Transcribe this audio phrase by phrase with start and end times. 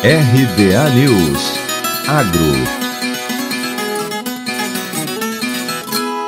[0.00, 1.58] RBA News
[2.06, 2.40] Agro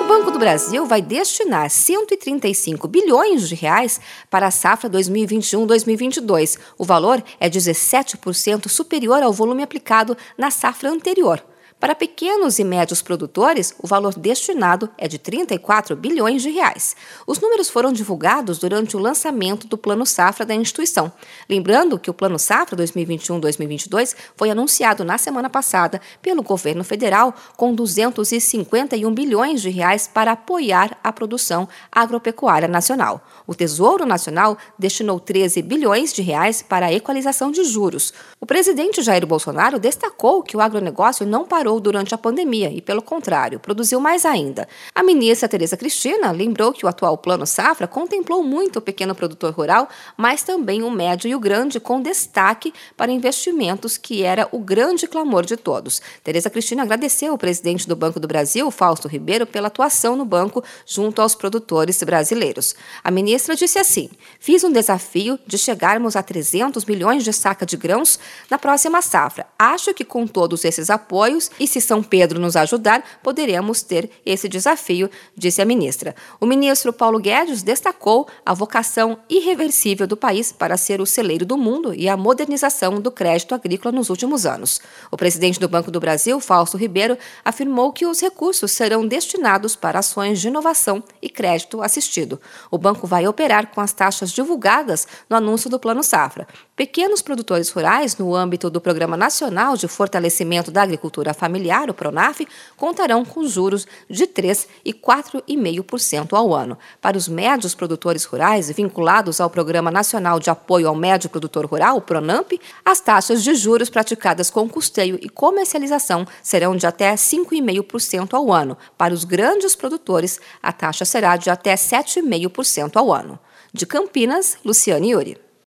[0.02, 6.58] O Banco do Brasil vai destinar 135 bilhões de reais para a safra 2021-2022.
[6.76, 11.40] O valor é 17% superior ao volume aplicado na safra anterior.
[11.80, 16.94] Para pequenos e médios produtores, o valor destinado é de 34 bilhões de reais.
[17.26, 21.10] Os números foram divulgados durante o lançamento do Plano Safra da instituição.
[21.48, 27.74] Lembrando que o Plano Safra 2021-2022 foi anunciado na semana passada pelo governo federal com
[27.74, 33.26] 251 bilhões de reais para apoiar a produção agropecuária nacional.
[33.46, 38.12] O Tesouro Nacional destinou 13 bilhões de reais para a equalização de juros.
[38.38, 42.80] O presidente Jair Bolsonaro destacou que o agronegócio não parou parou durante a pandemia e,
[42.80, 44.66] pelo contrário, produziu mais ainda.
[44.92, 49.52] A ministra Tereza Cristina lembrou que o atual Plano Safra contemplou muito o pequeno produtor
[49.52, 54.58] rural, mas também o médio e o grande, com destaque para investimentos, que era o
[54.58, 56.02] grande clamor de todos.
[56.24, 60.64] Tereza Cristina agradeceu ao presidente do Banco do Brasil, Fausto Ribeiro, pela atuação no banco
[60.84, 62.74] junto aos produtores brasileiros.
[63.04, 67.76] A ministra disse assim: Fiz um desafio de chegarmos a 300 milhões de saca de
[67.76, 68.18] grãos
[68.50, 69.46] na próxima safra.
[69.58, 74.48] Acho que com todos esses apoios e se São Pedro nos ajudar, poderemos ter esse
[74.48, 76.16] desafio, disse a ministra.
[76.40, 81.58] O ministro Paulo Guedes destacou a vocação irreversível do país para ser o celeiro do
[81.58, 84.80] mundo e a modernização do crédito agrícola nos últimos anos.
[85.10, 89.98] O presidente do Banco do Brasil, Fausto Ribeiro, afirmou que os recursos serão destinados para
[89.98, 92.40] ações de inovação e crédito assistido.
[92.70, 96.48] O banco vai operar com as taxas divulgadas no anúncio do Plano Safra.
[96.74, 101.94] Pequenos produtores rurais, no âmbito do Programa Nacional de Fortalecimento da Agricultura Familiar, familiar, o
[101.94, 106.78] Pronaf, contarão com juros de 3% e 4,5% ao ano.
[107.00, 111.96] Para os médios produtores rurais vinculados ao Programa Nacional de Apoio ao Médio Produtor Rural,
[111.96, 118.34] o PRONAMP, as taxas de juros praticadas com custeio e comercialização serão de até 5,5%
[118.34, 118.78] ao ano.
[118.96, 123.38] Para os grandes produtores, a taxa será de até 7,5% ao ano.
[123.72, 125.49] De Campinas, Luciane Yuri.